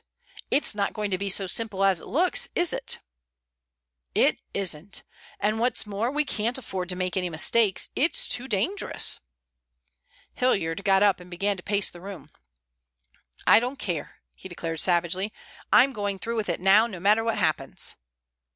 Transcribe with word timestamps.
It's 0.49 0.73
not 0.73 0.93
going 0.93 1.11
to 1.11 1.17
be 1.19 1.29
so 1.29 1.45
simple 1.45 1.83
as 1.83 2.01
it 2.01 2.07
looks, 2.07 2.49
is 2.55 2.73
it?" 2.73 2.97
"It 4.15 4.39
isn't. 4.51 5.03
And 5.39 5.59
what's 5.59 5.85
more, 5.85 6.09
we 6.09 6.25
can't 6.25 6.57
afford 6.57 6.89
to 6.89 6.95
make 6.95 7.15
any 7.15 7.29
mistakes. 7.29 7.89
It's 7.95 8.27
too 8.27 8.47
dangerous." 8.47 9.19
Hilliard 10.33 10.83
got 10.83 11.03
up 11.03 11.19
and 11.19 11.29
began 11.29 11.55
to 11.55 11.61
pace 11.61 11.91
the 11.91 12.01
room. 12.01 12.31
"I 13.45 13.59
don't 13.59 13.77
care," 13.77 14.23
he 14.33 14.49
declared 14.49 14.79
savagely. 14.79 15.31
"I'm 15.71 15.93
going 15.93 16.17
through 16.17 16.37
with 16.37 16.49
it 16.49 16.59
now 16.61 16.87
no 16.87 16.99
matter 16.99 17.23
what 17.23 17.37
happens." 17.37 17.95